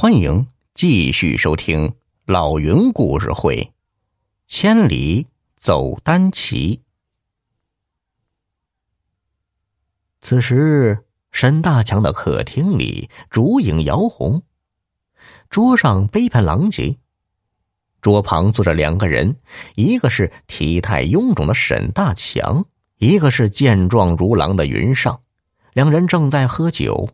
[0.00, 1.92] 欢迎继续收听
[2.24, 3.56] 老云故事会，
[4.46, 5.26] 《千里
[5.58, 6.76] 走单骑》。
[10.22, 14.42] 此时，沈大强的客厅里烛影摇红，
[15.50, 16.96] 桌上杯盘狼藉，
[18.00, 19.36] 桌旁坐着两个人，
[19.74, 22.64] 一个是体态臃肿的沈大强，
[22.96, 25.20] 一个是健壮如狼的云上，
[25.74, 27.10] 两人正在喝酒。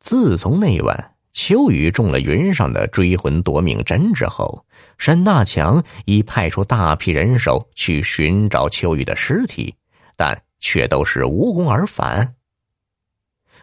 [0.00, 1.14] 自从那晚。
[1.40, 4.66] 秋雨中了云上的追魂夺命针之后，
[4.98, 9.76] 沈大强已派出大批人手去寻找秋雨的尸体，
[10.16, 12.34] 但却都是无功而返。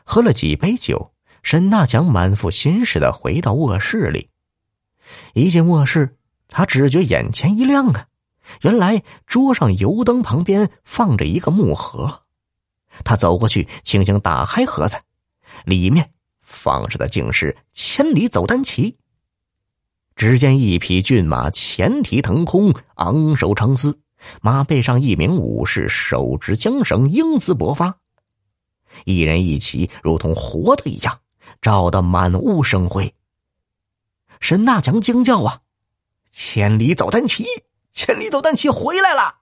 [0.06, 1.12] 喝了几杯酒，
[1.44, 4.30] 沈大强满腹心事的回到卧室里。
[5.34, 6.16] 一进卧室，
[6.48, 8.08] 他只觉眼前一亮啊！
[8.62, 12.22] 原来桌上油灯旁边放着一个木盒，
[13.04, 14.96] 他走过去，轻轻打开盒子，
[15.66, 16.12] 里面。
[16.46, 18.98] 放着的竟是千里走单骑。
[20.16, 24.00] 只见一匹骏马前蹄腾空，昂首长嘶，
[24.42, 27.98] 马背上一名武士手执缰绳，英姿勃发。
[29.04, 31.20] 一人一骑，如同活的一样，
[31.62, 33.14] 照得满屋生辉。
[34.40, 35.62] 沈大强惊叫啊
[36.32, 37.44] ：“千里走单骑，
[37.92, 39.40] 千里走单骑回来了！”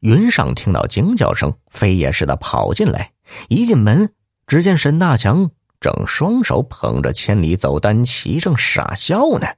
[0.00, 3.12] 云上听到惊叫声，飞也似的跑进来。
[3.48, 4.14] 一进门，
[4.46, 5.50] 只见沈大强。
[5.82, 9.48] 正双手捧着千里走单骑，正傻笑呢。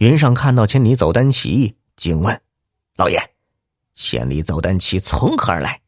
[0.00, 2.40] 云上看到千里走单骑，惊问
[2.96, 3.20] ：“老爷，
[3.94, 5.78] 千里走单骑从何而来？”“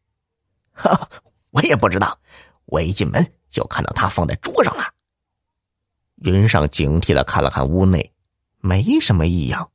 [0.73, 1.09] 哈，
[1.51, 2.19] 我也不知道。
[2.67, 4.84] 我一进门就看到他放在桌上了。”
[6.25, 8.12] 云上警惕的看了看屋内，
[8.61, 9.71] 没什么异样。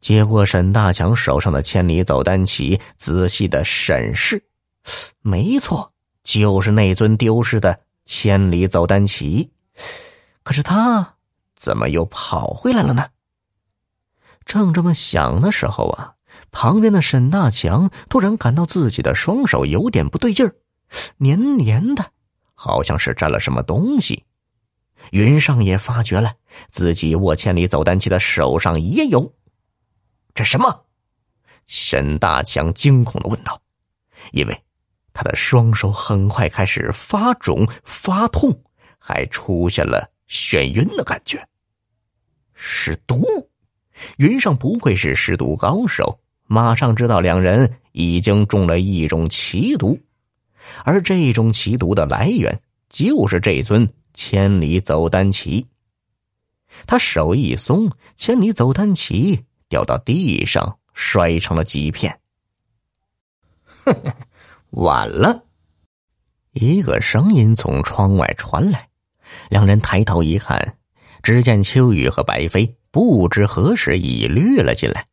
[0.00, 4.42] 接过沈大强手上的千里走单骑，仔细的审视，
[5.20, 7.80] 没错，就是那尊丢失的。
[8.10, 9.52] 千里走单骑，
[10.42, 11.14] 可是他
[11.54, 13.06] 怎么又跑回来了呢？
[14.44, 16.14] 正这么想的时候啊，
[16.50, 20.56] 旁边的沈大强突然感到自己的双手有点不对劲儿，
[21.18, 22.10] 黏黏的，
[22.56, 24.24] 好像是沾了什么东西。
[25.12, 26.34] 云上也发觉了，
[26.68, 29.32] 自己握千里走单骑的手上也有。
[30.34, 30.84] 这什么？
[31.66, 33.62] 沈大强惊恐的问道，
[34.32, 34.64] 因为。
[35.12, 38.62] 他的双手很快开始发肿、发痛，
[38.98, 41.44] 还出现了眩晕的感觉。
[42.54, 43.24] 是毒！
[44.18, 49.98] 云上不愧是尸毒高手，马上知道两人已经中了一种奇毒，
[50.84, 55.66] 而这种奇毒的来源就是这尊千里走单骑。
[56.86, 62.20] 他手一松，千里走单骑掉到地上，摔成了几片。
[63.84, 64.16] 呵呵。
[64.70, 65.42] 晚了，
[66.52, 68.88] 一个声音从窗外传来。
[69.48, 70.76] 两人抬头一看，
[71.22, 75.06] 只见秋雨和白飞不知何时已掠了进来。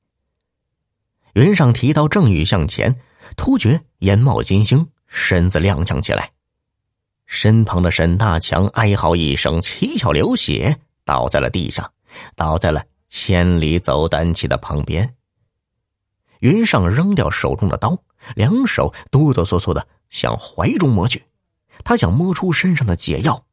[1.34, 2.96] 云上提刀正欲向前，
[3.36, 6.32] 突觉眼冒金星，身子踉跄起来。
[7.26, 11.92] 身旁的沈大强哀嚎一声，七窍流血，倒在了地上，
[12.36, 15.17] 倒在了千里走单骑的旁边。
[16.40, 17.98] 云上扔掉手中的刀，
[18.36, 21.24] 两手哆哆嗦嗦的向怀中摸去，
[21.84, 23.46] 他想摸出身上的解药。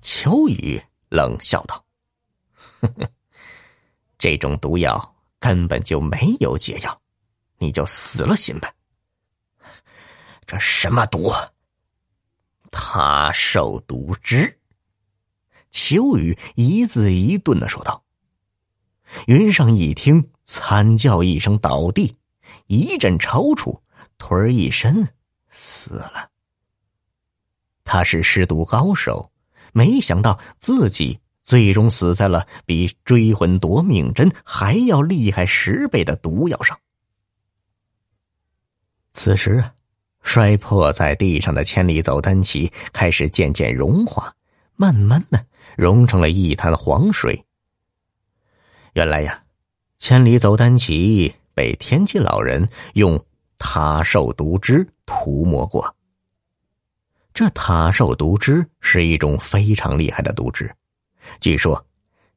[0.00, 1.84] 秋雨冷笑道
[2.80, 3.10] ：“呵呵，
[4.16, 7.00] 这种毒药根本就没有解药，
[7.58, 8.72] 你就死了心吧。”
[10.46, 11.32] 这什么毒？
[12.70, 14.58] 他受毒之。
[15.70, 18.02] 秋雨一字一顿的说道。
[19.26, 22.16] 云上一听，惨叫一声，倒地，
[22.68, 23.78] 一阵抽搐，
[24.16, 25.06] 腿儿一伸，
[25.50, 26.30] 死了。
[27.84, 29.30] 他是尸毒高手，
[29.74, 36.80] 没想到自己最终死在了比追魂夺命针还要厉害十倍的毒药上。
[39.12, 39.74] 此时啊，
[40.22, 44.34] 摔破在地上的千里走单骑开始渐渐融化，
[44.76, 45.44] 慢慢的
[45.76, 47.44] 融成了一滩黄水。
[48.94, 49.44] 原来呀，
[49.98, 53.22] 千里走单骑被天机老人用
[53.58, 55.94] 塔兽毒汁涂抹过。
[57.34, 60.74] 这塔兽毒汁是一种非常厉害的毒汁，
[61.40, 61.84] 据说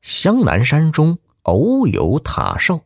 [0.01, 2.79] 湘南山中偶有塔兽，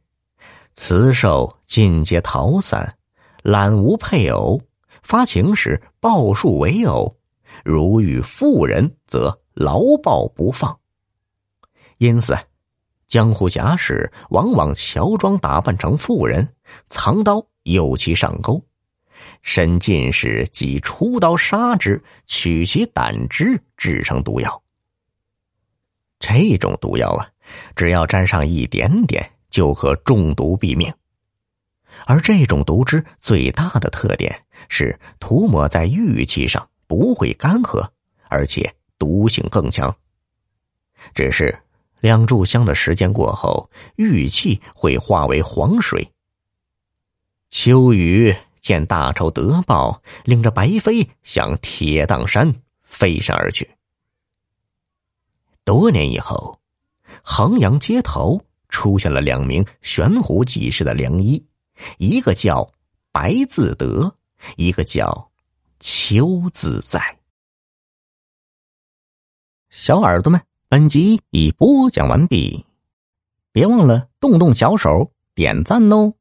[0.73, 2.97] 雌兽尽皆逃散，
[3.43, 4.61] 懒无配偶，
[5.03, 7.17] 发情时抱树为偶，
[7.63, 10.77] 如遇妇人则牢抱不放，
[11.97, 12.37] 因此。
[13.15, 16.53] 江湖侠士往往乔装打扮成妇人，
[16.89, 18.61] 藏刀诱其上钩，
[19.41, 24.61] 身进士即出刀杀之，取其胆汁制成毒药。
[26.19, 27.29] 这种毒药啊，
[27.73, 30.93] 只要沾上一点点，就可中毒毙命。
[32.05, 37.87] 而这种毒汁最大的特点是涂抹在玉器上不会干涸，
[38.27, 39.95] 而且毒性更强。
[41.13, 41.57] 只是
[42.05, 46.07] 两炷香的时间过后，玉器会化为黄水。
[47.49, 48.31] 秋雨
[48.61, 52.53] 见大仇得报，领着白飞向铁荡山
[52.83, 53.67] 飞身而去。
[55.63, 56.59] 多年以后，
[57.23, 61.43] 衡阳街头出现了两名悬壶济世的良医，
[61.97, 62.71] 一个叫
[63.11, 64.15] 白自得，
[64.57, 65.31] 一个叫
[65.79, 67.17] 秋自在。
[69.71, 70.39] 小耳朵们，
[70.75, 72.65] 本集已播讲完毕，
[73.53, 76.15] 别忘了动动小手点赞哦！